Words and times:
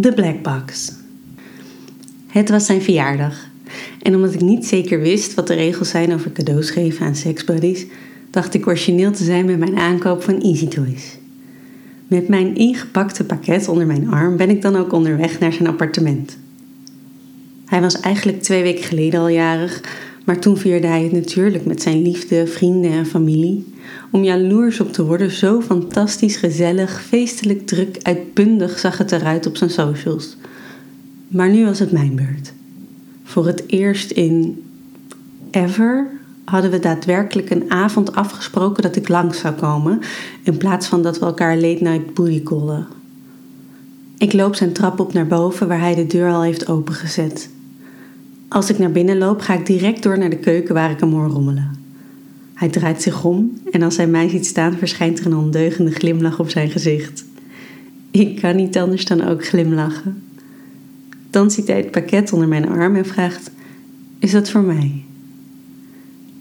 The 0.00 0.12
Black 0.12 0.42
Box. 0.42 0.92
Het 2.26 2.48
was 2.48 2.66
zijn 2.66 2.82
verjaardag. 2.82 3.48
En 4.02 4.14
omdat 4.14 4.34
ik 4.34 4.40
niet 4.40 4.66
zeker 4.66 5.00
wist 5.00 5.34
wat 5.34 5.46
de 5.46 5.54
regels 5.54 5.88
zijn 5.88 6.12
over 6.12 6.32
cadeaus 6.32 6.70
geven 6.70 7.06
aan 7.06 7.14
seksbuddies, 7.14 7.86
dacht 8.30 8.54
ik 8.54 8.66
origineel 8.66 9.12
te 9.12 9.24
zijn 9.24 9.44
met 9.44 9.58
mijn 9.58 9.76
aankoop 9.76 10.22
van 10.22 10.40
Easy 10.40 10.68
Toys. 10.68 11.18
Met 12.06 12.28
mijn 12.28 12.56
ingepakte 12.56 13.24
pakket 13.24 13.68
onder 13.68 13.86
mijn 13.86 14.08
arm 14.08 14.36
ben 14.36 14.50
ik 14.50 14.62
dan 14.62 14.76
ook 14.76 14.92
onderweg 14.92 15.38
naar 15.38 15.52
zijn 15.52 15.68
appartement. 15.68 16.38
Hij 17.66 17.80
was 17.80 18.00
eigenlijk 18.00 18.42
twee 18.42 18.62
weken 18.62 18.84
geleden 18.84 19.20
al 19.20 19.28
jarig, 19.28 19.80
maar 20.24 20.38
toen 20.38 20.56
vierde 20.56 20.86
hij 20.86 21.02
het 21.02 21.12
natuurlijk 21.12 21.64
met 21.64 21.82
zijn 21.82 22.02
liefde, 22.02 22.46
vrienden 22.46 22.90
en 22.90 23.06
familie. 23.06 23.74
Om 24.10 24.24
jaloers 24.24 24.80
op 24.80 24.92
te 24.92 25.04
worden, 25.04 25.30
zo 25.30 25.60
fantastisch, 25.60 26.36
gezellig, 26.36 27.02
feestelijk, 27.02 27.66
druk, 27.66 27.98
uitbundig 28.02 28.78
zag 28.78 28.98
het 28.98 29.12
eruit 29.12 29.46
op 29.46 29.56
zijn 29.56 29.70
socials. 29.70 30.36
Maar 31.28 31.50
nu 31.50 31.64
was 31.64 31.78
het 31.78 31.92
mijn 31.92 32.14
beurt. 32.14 32.52
Voor 33.24 33.46
het 33.46 33.62
eerst 33.66 34.10
in 34.10 34.62
ever 35.50 36.06
hadden 36.44 36.70
we 36.70 36.78
daadwerkelijk 36.78 37.50
een 37.50 37.70
avond 37.70 38.14
afgesproken 38.14 38.82
dat 38.82 38.96
ik 38.96 39.08
langs 39.08 39.38
zou 39.38 39.54
komen, 39.54 40.00
in 40.42 40.56
plaats 40.56 40.86
van 40.86 41.02
dat 41.02 41.18
we 41.18 41.24
elkaar 41.24 41.56
late 41.56 41.82
night 41.82 42.14
booty. 42.14 42.42
Ik 44.18 44.32
loop 44.32 44.54
zijn 44.54 44.72
trap 44.72 45.00
op 45.00 45.12
naar 45.12 45.26
boven 45.26 45.68
waar 45.68 45.80
hij 45.80 45.94
de 45.94 46.06
deur 46.06 46.32
al 46.32 46.42
heeft 46.42 46.68
opengezet. 46.68 47.50
Als 48.52 48.70
ik 48.70 48.78
naar 48.78 48.92
binnen 48.92 49.18
loop, 49.18 49.40
ga 49.40 49.54
ik 49.54 49.66
direct 49.66 50.02
door 50.02 50.18
naar 50.18 50.30
de 50.30 50.38
keuken 50.38 50.74
waar 50.74 50.90
ik 50.90 51.00
hem 51.00 51.12
hoor 51.12 51.28
rommelen. 51.28 51.70
Hij 52.54 52.68
draait 52.68 53.02
zich 53.02 53.24
om 53.24 53.60
en 53.70 53.82
als 53.82 53.96
hij 53.96 54.06
mij 54.06 54.28
ziet 54.28 54.46
staan, 54.46 54.76
verschijnt 54.78 55.18
er 55.18 55.26
een 55.26 55.36
ondeugende 55.36 55.90
glimlach 55.90 56.38
op 56.38 56.50
zijn 56.50 56.70
gezicht. 56.70 57.24
Ik 58.10 58.40
kan 58.40 58.56
niet 58.56 58.78
anders 58.78 59.04
dan 59.04 59.24
ook 59.24 59.46
glimlachen. 59.46 60.22
Dan 61.30 61.50
ziet 61.50 61.66
hij 61.66 61.76
het 61.76 61.90
pakket 61.90 62.32
onder 62.32 62.48
mijn 62.48 62.68
arm 62.68 62.96
en 62.96 63.06
vraagt: 63.06 63.50
Is 64.18 64.30
dat 64.30 64.50
voor 64.50 64.62
mij? 64.62 65.04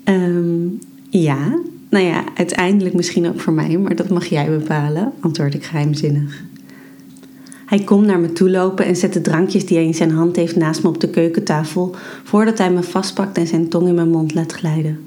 Um, 0.03 0.79
ja, 1.09 1.59
nou 1.89 2.05
ja, 2.05 2.23
uiteindelijk 2.35 2.95
misschien 2.95 3.27
ook 3.27 3.39
voor 3.39 3.53
mij, 3.53 3.77
maar 3.77 3.95
dat 3.95 4.09
mag 4.09 4.25
jij 4.25 4.49
bepalen, 4.49 5.13
antwoord 5.19 5.53
ik 5.53 5.63
geheimzinnig. 5.63 6.43
Hij 7.71 7.79
komt 7.79 8.05
naar 8.05 8.19
me 8.19 8.33
toe 8.33 8.49
lopen 8.49 8.85
en 8.85 8.95
zet 8.95 9.13
de 9.13 9.21
drankjes 9.21 9.65
die 9.65 9.77
hij 9.77 9.85
in 9.85 9.93
zijn 9.93 10.11
hand 10.11 10.35
heeft 10.35 10.55
naast 10.55 10.83
me 10.83 10.89
op 10.89 10.99
de 10.99 11.09
keukentafel, 11.09 11.95
voordat 12.23 12.57
hij 12.57 12.71
me 12.71 12.83
vastpakt 12.83 13.37
en 13.37 13.47
zijn 13.47 13.69
tong 13.69 13.87
in 13.87 13.95
mijn 13.95 14.09
mond 14.09 14.33
laat 14.33 14.51
glijden. 14.51 14.99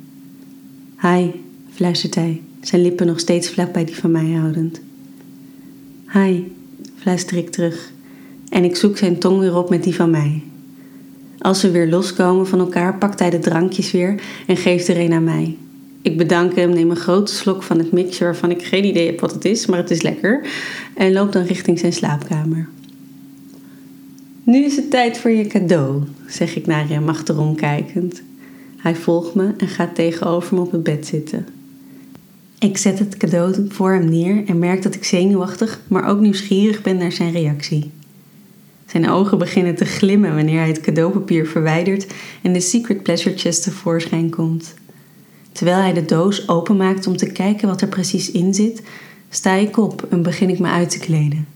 Hi, 1.01 1.31
fluistert 1.70 2.15
hij, 2.15 2.42
zijn 2.61 2.83
lippen 2.83 3.07
nog 3.07 3.20
steeds 3.20 3.51
vlak 3.51 3.73
bij 3.73 3.85
die 3.85 3.97
van 3.97 4.11
mij 4.11 4.31
houdend. 4.31 4.81
Hi, 6.12 6.42
fluister 6.97 7.37
ik 7.37 7.51
terug, 7.51 7.92
en 8.48 8.65
ik 8.65 8.77
zoek 8.77 8.97
zijn 8.97 9.19
tong 9.19 9.39
weer 9.39 9.57
op 9.57 9.70
met 9.70 9.83
die 9.83 9.95
van 9.95 10.11
mij. 10.11 10.42
Als 11.39 11.62
we 11.62 11.70
weer 11.70 11.89
loskomen 11.89 12.47
van 12.47 12.59
elkaar, 12.59 12.98
pakt 12.98 13.19
hij 13.19 13.31
de 13.31 13.39
drankjes 13.39 13.91
weer 13.91 14.23
en 14.47 14.57
geeft 14.57 14.89
er 14.89 14.98
een 15.01 15.12
aan 15.12 15.25
mij. 15.25 15.57
Ik 16.05 16.17
bedank 16.17 16.55
hem, 16.55 16.71
neem 16.71 16.91
een 16.91 16.97
grote 16.97 17.35
slok 17.35 17.63
van 17.63 17.79
het 17.79 17.93
mixer 17.93 18.25
waarvan 18.25 18.51
ik 18.51 18.63
geen 18.63 18.85
idee 18.85 19.07
heb 19.07 19.21
wat 19.21 19.33
het 19.33 19.45
is, 19.45 19.67
maar 19.67 19.79
het 19.79 19.91
is 19.91 20.03
lekker. 20.03 20.47
En 20.95 21.13
loop 21.13 21.33
dan 21.33 21.43
richting 21.43 21.79
zijn 21.79 21.93
slaapkamer. 21.93 22.69
Nu 24.43 24.65
is 24.65 24.77
het 24.77 24.91
tijd 24.91 25.19
voor 25.19 25.31
je 25.31 25.47
cadeau, 25.47 26.03
zeg 26.27 26.57
ik 26.57 26.67
naar 26.67 26.89
hem 26.89 27.09
achterom 27.09 27.55
kijkend. 27.55 28.23
Hij 28.77 28.95
volgt 28.95 29.35
me 29.35 29.53
en 29.57 29.69
gaat 29.69 29.95
tegenover 29.95 30.55
me 30.55 30.61
op 30.61 30.73
het 30.73 30.83
bed 30.83 31.07
zitten. 31.07 31.47
Ik 32.59 32.77
zet 32.77 32.99
het 32.99 33.17
cadeau 33.17 33.67
voor 33.69 33.93
hem 33.93 34.09
neer 34.09 34.45
en 34.47 34.59
merk 34.59 34.83
dat 34.83 34.95
ik 34.95 35.05
zenuwachtig, 35.05 35.81
maar 35.89 36.09
ook 36.09 36.21
nieuwsgierig 36.21 36.83
ben 36.83 36.97
naar 36.97 37.13
zijn 37.13 37.33
reactie. 37.33 37.91
Zijn 38.87 39.09
ogen 39.09 39.39
beginnen 39.39 39.75
te 39.75 39.85
glimmen 39.85 40.35
wanneer 40.35 40.59
hij 40.59 40.69
het 40.69 40.81
cadeaupapier 40.81 41.47
verwijdert 41.47 42.07
en 42.43 42.53
de 42.53 42.61
Secret 42.61 43.03
Pleasure 43.03 43.39
Chest 43.39 43.63
tevoorschijn 43.63 44.31
komt. 44.31 44.75
Terwijl 45.55 45.79
hij 45.79 45.92
de 45.92 46.05
doos 46.05 46.48
openmaakt 46.48 47.07
om 47.07 47.17
te 47.17 47.27
kijken 47.27 47.69
wat 47.69 47.81
er 47.81 47.89
precies 47.89 48.31
in 48.31 48.55
zit, 48.55 48.83
sta 49.29 49.53
ik 49.53 49.77
op 49.77 50.07
en 50.11 50.23
begin 50.23 50.48
ik 50.48 50.59
me 50.59 50.69
uit 50.69 50.91
te 50.91 50.98
kleden. 50.98 51.47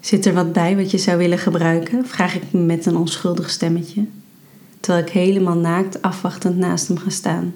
Zit 0.00 0.26
er 0.26 0.34
wat 0.34 0.52
bij 0.52 0.76
wat 0.76 0.90
je 0.90 0.98
zou 0.98 1.18
willen 1.18 1.38
gebruiken? 1.38 2.06
vraag 2.06 2.34
ik 2.34 2.42
me 2.50 2.60
met 2.60 2.86
een 2.86 2.96
onschuldig 2.96 3.50
stemmetje, 3.50 4.04
terwijl 4.80 5.04
ik 5.04 5.12
helemaal 5.12 5.56
naakt 5.56 6.02
afwachtend 6.02 6.56
naast 6.56 6.88
hem 6.88 6.96
ga 6.96 7.10
staan. 7.10 7.54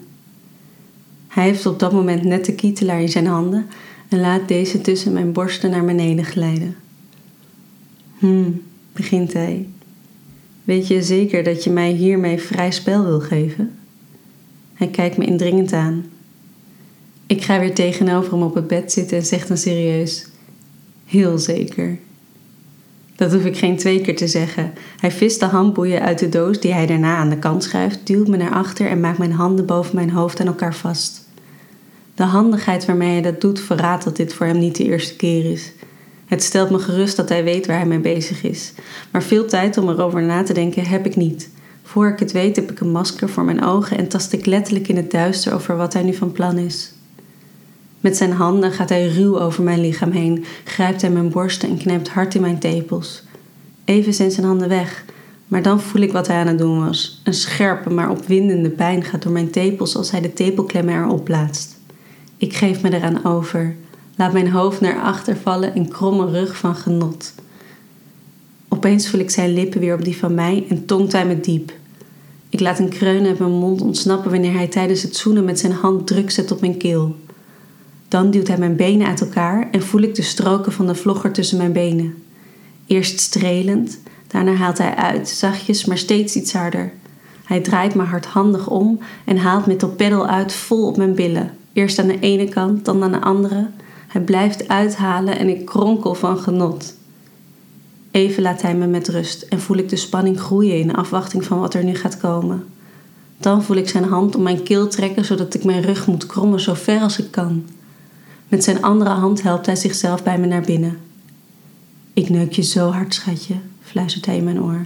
Hij 1.27 1.43
heeft 1.43 1.65
op 1.65 1.79
dat 1.79 1.91
moment 1.91 2.23
net 2.23 2.45
de 2.45 2.53
kietelaar 2.53 3.01
in 3.01 3.09
zijn 3.09 3.27
handen 3.27 3.65
en 4.09 4.19
laat 4.19 4.47
deze 4.47 4.81
tussen 4.81 5.13
mijn 5.13 5.31
borsten 5.31 5.69
naar 5.69 5.85
beneden 5.85 6.25
glijden. 6.25 6.75
Hmm, 8.17 8.61
begint 8.93 9.33
hij. 9.33 9.67
Weet 10.63 10.87
je 10.87 11.03
zeker 11.03 11.43
dat 11.43 11.63
je 11.63 11.69
mij 11.69 11.91
hiermee 11.91 12.39
vrij 12.39 12.71
spel 12.71 13.03
wil 13.03 13.19
geven? 13.19 13.77
Hij 14.77 14.87
kijkt 14.87 15.17
me 15.17 15.25
indringend 15.25 15.73
aan. 15.73 16.05
Ik 17.27 17.43
ga 17.43 17.59
weer 17.59 17.73
tegenover 17.73 18.31
hem 18.31 18.41
op 18.41 18.55
het 18.55 18.67
bed 18.67 18.91
zitten 18.91 19.17
en 19.17 19.25
zeg 19.25 19.47
dan 19.47 19.57
serieus: 19.57 20.27
Heel 21.05 21.37
zeker. 21.37 21.97
Dat 23.15 23.33
hoef 23.33 23.45
ik 23.45 23.57
geen 23.57 23.77
twee 23.77 24.01
keer 24.01 24.15
te 24.15 24.27
zeggen. 24.27 24.73
Hij 24.99 25.11
vist 25.11 25.39
de 25.39 25.45
handboeien 25.45 26.01
uit 26.01 26.19
de 26.19 26.29
doos 26.29 26.59
die 26.59 26.73
hij 26.73 26.85
daarna 26.85 27.15
aan 27.15 27.29
de 27.29 27.39
kant 27.39 27.63
schuift, 27.63 28.07
duwt 28.07 28.27
me 28.27 28.37
naar 28.37 28.53
achter 28.53 28.87
en 28.87 28.99
maakt 28.99 29.17
mijn 29.17 29.31
handen 29.31 29.65
boven 29.65 29.95
mijn 29.95 30.09
hoofd 30.09 30.39
aan 30.39 30.47
elkaar 30.47 30.75
vast. 30.75 31.25
De 32.15 32.23
handigheid 32.23 32.85
waarmee 32.85 33.11
hij 33.11 33.21
dat 33.21 33.41
doet 33.41 33.59
verraadt 33.59 34.03
dat 34.03 34.15
dit 34.15 34.33
voor 34.33 34.45
hem 34.45 34.57
niet 34.57 34.75
de 34.75 34.83
eerste 34.83 35.15
keer 35.15 35.51
is. 35.51 35.71
Het 36.25 36.43
stelt 36.43 36.69
me 36.69 36.79
gerust 36.79 37.15
dat 37.15 37.29
hij 37.29 37.43
weet 37.43 37.65
waar 37.65 37.77
hij 37.77 37.87
mee 37.87 37.99
bezig 37.99 38.43
is. 38.43 38.73
Maar 39.11 39.23
veel 39.23 39.45
tijd 39.45 39.77
om 39.77 39.89
erover 39.89 40.23
na 40.23 40.43
te 40.43 40.53
denken 40.53 40.85
heb 40.85 41.05
ik 41.05 41.15
niet. 41.15 41.49
Voor 41.87 42.07
ik 42.07 42.19
het 42.19 42.31
weet 42.31 42.55
heb 42.55 42.71
ik 42.71 42.79
een 42.79 42.91
masker 42.91 43.29
voor 43.29 43.43
mijn 43.43 43.63
ogen 43.63 43.97
en 43.97 44.07
tast 44.07 44.33
ik 44.33 44.45
letterlijk 44.45 44.87
in 44.87 44.95
het 44.95 45.11
duister 45.11 45.53
over 45.53 45.77
wat 45.77 45.93
hij 45.93 46.03
nu 46.03 46.13
van 46.13 46.31
plan 46.31 46.57
is. 46.57 46.91
Met 47.99 48.17
zijn 48.17 48.31
handen 48.31 48.71
gaat 48.71 48.89
hij 48.89 49.07
ruw 49.07 49.39
over 49.39 49.63
mijn 49.63 49.81
lichaam 49.81 50.11
heen, 50.11 50.45
grijpt 50.63 51.01
hij 51.01 51.09
mijn 51.09 51.29
borsten 51.29 51.69
en 51.69 51.77
knijpt 51.77 52.09
hard 52.09 52.35
in 52.35 52.41
mijn 52.41 52.59
tepels. 52.59 53.23
Even 53.85 54.13
zijn 54.13 54.31
zijn 54.31 54.45
handen 54.45 54.69
weg, 54.69 55.05
maar 55.47 55.61
dan 55.61 55.81
voel 55.81 56.01
ik 56.01 56.11
wat 56.11 56.27
hij 56.27 56.37
aan 56.37 56.47
het 56.47 56.57
doen 56.57 56.85
was. 56.85 57.21
Een 57.23 57.33
scherpe 57.33 57.89
maar 57.89 58.09
opwindende 58.09 58.69
pijn 58.69 59.03
gaat 59.03 59.23
door 59.23 59.31
mijn 59.31 59.51
tepels 59.51 59.95
als 59.95 60.11
hij 60.11 60.21
de 60.21 60.33
tepelklemmen 60.33 60.95
erop 60.95 61.23
plaatst. 61.23 61.77
Ik 62.37 62.53
geef 62.53 62.81
me 62.81 62.93
eraan 62.93 63.25
over, 63.25 63.75
laat 64.15 64.33
mijn 64.33 64.51
hoofd 64.51 64.81
naar 64.81 65.01
achter 65.01 65.37
vallen 65.37 65.75
en 65.75 65.89
kromme 65.89 66.31
rug 66.31 66.57
van 66.57 66.75
genot. 66.75 67.33
Opeens 68.87 69.09
voel 69.09 69.19
ik 69.19 69.29
zijn 69.29 69.53
lippen 69.53 69.79
weer 69.79 69.93
op 69.93 70.03
die 70.03 70.17
van 70.17 70.33
mij 70.33 70.65
en 70.69 70.85
tongt 70.85 71.11
hij 71.11 71.25
me 71.25 71.39
diep. 71.39 71.71
Ik 72.49 72.59
laat 72.59 72.79
een 72.79 72.89
kreun 72.89 73.25
uit 73.25 73.39
mijn 73.39 73.51
mond 73.51 73.81
ontsnappen 73.81 74.31
wanneer 74.31 74.53
hij 74.53 74.67
tijdens 74.67 75.01
het 75.01 75.15
zoenen 75.15 75.45
met 75.45 75.59
zijn 75.59 75.71
hand 75.71 76.07
druk 76.07 76.31
zet 76.31 76.51
op 76.51 76.61
mijn 76.61 76.77
keel. 76.77 77.15
Dan 78.07 78.31
duwt 78.31 78.47
hij 78.47 78.57
mijn 78.57 78.75
benen 78.75 79.07
uit 79.07 79.21
elkaar 79.21 79.67
en 79.71 79.81
voel 79.81 80.01
ik 80.01 80.15
de 80.15 80.21
stroken 80.21 80.71
van 80.71 80.87
de 80.87 80.95
vlogger 80.95 81.31
tussen 81.31 81.57
mijn 81.57 81.71
benen. 81.71 82.23
Eerst 82.85 83.19
strelend, 83.19 83.99
daarna 84.27 84.53
haalt 84.53 84.77
hij 84.77 84.95
uit, 84.95 85.29
zachtjes, 85.29 85.85
maar 85.85 85.97
steeds 85.97 86.35
iets 86.35 86.53
harder. 86.53 86.91
Hij 87.43 87.61
draait 87.61 87.95
me 87.95 88.03
hardhandig 88.03 88.69
om 88.69 88.99
en 89.25 89.37
haalt 89.37 89.65
met 89.65 89.79
de 89.79 89.87
peddel 89.87 90.27
uit 90.27 90.53
vol 90.53 90.87
op 90.87 90.97
mijn 90.97 91.15
billen. 91.15 91.51
Eerst 91.73 91.99
aan 91.99 92.07
de 92.07 92.19
ene 92.19 92.49
kant, 92.49 92.85
dan 92.85 93.03
aan 93.03 93.11
de 93.11 93.21
andere. 93.21 93.67
Hij 94.07 94.21
blijft 94.21 94.67
uithalen 94.67 95.39
en 95.39 95.49
ik 95.49 95.65
kronkel 95.65 96.13
van 96.13 96.37
genot. 96.37 96.96
Even 98.17 98.43
laat 98.43 98.61
hij 98.61 98.75
me 98.75 98.87
met 98.87 99.07
rust 99.07 99.41
en 99.41 99.59
voel 99.59 99.77
ik 99.77 99.89
de 99.89 99.95
spanning 99.95 100.39
groeien 100.39 100.79
in 100.79 100.95
afwachting 100.95 101.43
van 101.43 101.59
wat 101.59 101.73
er 101.73 101.83
nu 101.83 101.95
gaat 101.95 102.17
komen. 102.17 102.65
Dan 103.37 103.63
voel 103.63 103.77
ik 103.77 103.89
zijn 103.89 104.03
hand 104.03 104.35
om 104.35 104.43
mijn 104.43 104.63
keel 104.63 104.87
trekken 104.87 105.25
zodat 105.25 105.53
ik 105.53 105.63
mijn 105.63 105.81
rug 105.81 106.07
moet 106.07 106.25
krommen 106.25 106.59
zo 106.59 106.73
ver 106.73 107.01
als 107.01 107.19
ik 107.19 107.31
kan. 107.31 107.65
Met 108.47 108.63
zijn 108.63 108.81
andere 108.81 109.09
hand 109.09 109.41
helpt 109.41 109.65
hij 109.65 109.75
zichzelf 109.75 110.23
bij 110.23 110.39
me 110.39 110.47
naar 110.47 110.61
binnen. 110.61 110.97
Ik 112.13 112.29
neuk 112.29 112.51
je 112.51 112.61
zo 112.61 112.89
hard, 112.89 113.13
schatje, 113.13 113.55
fluistert 113.81 114.25
hij 114.25 114.37
in 114.37 114.43
mijn 114.43 114.61
oor, 114.61 114.85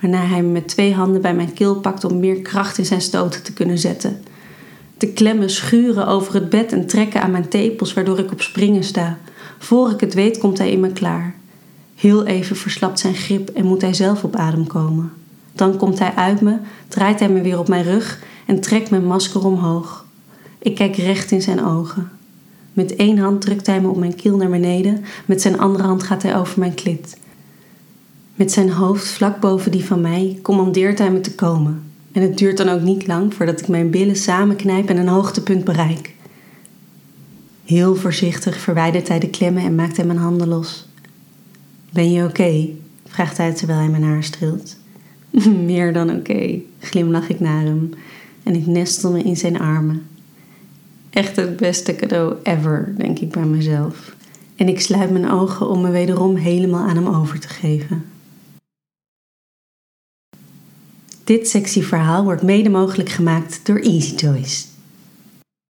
waarna 0.00 0.24
hij 0.24 0.42
me 0.42 0.48
met 0.48 0.68
twee 0.68 0.94
handen 0.94 1.22
bij 1.22 1.34
mijn 1.34 1.52
keel 1.52 1.80
pakt 1.80 2.04
om 2.04 2.20
meer 2.20 2.40
kracht 2.40 2.78
in 2.78 2.86
zijn 2.86 3.00
stoten 3.00 3.42
te 3.42 3.52
kunnen 3.52 3.78
zetten. 3.78 4.22
De 4.98 5.08
klemmen 5.08 5.50
schuren 5.50 6.06
over 6.06 6.34
het 6.34 6.48
bed 6.48 6.72
en 6.72 6.86
trekken 6.86 7.22
aan 7.22 7.30
mijn 7.30 7.48
tepels, 7.48 7.92
waardoor 7.92 8.18
ik 8.18 8.32
op 8.32 8.40
springen 8.40 8.84
sta. 8.84 9.18
Voor 9.58 9.90
ik 9.90 10.00
het 10.00 10.14
weet, 10.14 10.38
komt 10.38 10.58
hij 10.58 10.70
in 10.70 10.80
me 10.80 10.92
klaar. 10.92 11.40
Heel 11.94 12.26
even 12.26 12.56
verslapt 12.56 12.98
zijn 12.98 13.14
grip 13.14 13.48
en 13.48 13.64
moet 13.64 13.80
hij 13.80 13.94
zelf 13.94 14.24
op 14.24 14.36
adem 14.36 14.66
komen. 14.66 15.12
Dan 15.52 15.76
komt 15.76 15.98
hij 15.98 16.14
uit 16.14 16.40
me, 16.40 16.56
draait 16.88 17.18
hij 17.18 17.28
me 17.28 17.40
weer 17.40 17.58
op 17.58 17.68
mijn 17.68 17.84
rug 17.84 18.22
en 18.46 18.60
trekt 18.60 18.90
mijn 18.90 19.06
masker 19.06 19.44
omhoog. 19.44 20.06
Ik 20.58 20.74
kijk 20.74 20.96
recht 20.96 21.30
in 21.30 21.42
zijn 21.42 21.64
ogen. 21.64 22.10
Met 22.72 22.96
één 22.96 23.18
hand 23.18 23.40
drukt 23.40 23.66
hij 23.66 23.80
me 23.80 23.88
op 23.88 23.96
mijn 23.96 24.14
kiel 24.14 24.36
naar 24.36 24.50
beneden, 24.50 25.04
met 25.26 25.42
zijn 25.42 25.58
andere 25.58 25.84
hand 25.84 26.02
gaat 26.02 26.22
hij 26.22 26.36
over 26.36 26.58
mijn 26.58 26.74
klit. 26.74 27.16
Met 28.34 28.52
zijn 28.52 28.70
hoofd 28.70 29.06
vlak 29.06 29.40
boven 29.40 29.70
die 29.70 29.84
van 29.84 30.00
mij 30.00 30.38
commandeert 30.42 30.98
hij 30.98 31.10
me 31.10 31.20
te 31.20 31.34
komen. 31.34 31.82
En 32.12 32.22
het 32.22 32.38
duurt 32.38 32.56
dan 32.56 32.68
ook 32.68 32.80
niet 32.80 33.06
lang 33.06 33.34
voordat 33.34 33.60
ik 33.60 33.68
mijn 33.68 33.90
billen 33.90 34.16
samenknijp 34.16 34.88
en 34.88 34.96
een 34.96 35.08
hoogtepunt 35.08 35.64
bereik. 35.64 36.14
Heel 37.64 37.94
voorzichtig 37.94 38.58
verwijdert 38.58 39.08
hij 39.08 39.18
de 39.18 39.30
klemmen 39.30 39.62
en 39.62 39.74
maakt 39.74 39.96
hij 39.96 40.06
mijn 40.06 40.18
handen 40.18 40.48
los. 40.48 40.88
Ben 41.92 42.12
je 42.12 42.24
oké? 42.24 42.68
vraagt 43.06 43.36
hij 43.36 43.52
terwijl 43.52 43.78
hij 43.78 43.88
mijn 43.88 44.02
haar 44.02 44.24
streelt. 44.24 44.76
Meer 45.64 45.92
dan 45.92 46.10
oké, 46.10 46.60
glimlach 46.78 47.28
ik 47.28 47.40
naar 47.40 47.62
hem 47.62 47.90
en 48.42 48.54
ik 48.54 48.66
nestel 48.66 49.12
me 49.12 49.22
in 49.22 49.36
zijn 49.36 49.60
armen. 49.60 50.06
Echt 51.10 51.36
het 51.36 51.56
beste 51.56 51.94
cadeau 51.94 52.36
ever, 52.42 52.94
denk 52.96 53.18
ik 53.18 53.30
bij 53.30 53.44
mezelf. 53.44 54.16
En 54.56 54.68
ik 54.68 54.80
sluit 54.80 55.10
mijn 55.10 55.30
ogen 55.30 55.68
om 55.68 55.80
me 55.80 55.90
wederom 55.90 56.36
helemaal 56.36 56.88
aan 56.88 56.96
hem 56.96 57.08
over 57.08 57.40
te 57.40 57.48
geven. 57.48 58.04
Dit 61.24 61.48
sexy 61.48 61.82
verhaal 61.82 62.24
wordt 62.24 62.42
mede 62.42 62.68
mogelijk 62.68 63.08
gemaakt 63.08 63.60
door 63.66 63.78
Easy 63.78 64.14
Toys. 64.14 64.71